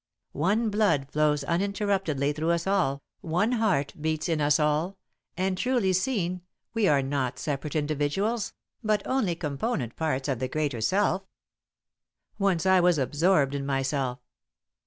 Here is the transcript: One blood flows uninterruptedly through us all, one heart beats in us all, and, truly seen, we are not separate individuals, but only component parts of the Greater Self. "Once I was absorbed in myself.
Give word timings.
One 0.33 0.71
blood 0.71 1.11
flows 1.11 1.43
uninterruptedly 1.43 2.33
through 2.33 2.49
us 2.49 2.65
all, 2.65 3.03
one 3.19 3.51
heart 3.51 3.93
beats 4.01 4.27
in 4.27 4.41
us 4.41 4.59
all, 4.59 4.97
and, 5.37 5.55
truly 5.55 5.93
seen, 5.93 6.41
we 6.73 6.87
are 6.87 7.03
not 7.03 7.37
separate 7.37 7.75
individuals, 7.75 8.51
but 8.83 9.05
only 9.05 9.35
component 9.35 9.95
parts 9.95 10.27
of 10.27 10.39
the 10.39 10.47
Greater 10.47 10.81
Self. 10.81 11.21
"Once 12.39 12.65
I 12.65 12.79
was 12.79 12.97
absorbed 12.97 13.53
in 13.53 13.63
myself. 13.63 14.17